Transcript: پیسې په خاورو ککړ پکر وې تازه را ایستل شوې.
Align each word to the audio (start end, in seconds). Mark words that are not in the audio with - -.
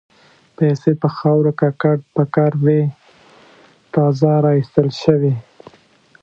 پیسې 0.57 0.91
په 1.01 1.07
خاورو 1.17 1.51
ککړ 1.61 1.97
پکر 2.15 2.51
وې 2.63 2.81
تازه 3.93 4.33
را 4.43 4.51
ایستل 4.57 4.89
شوې. 5.01 5.33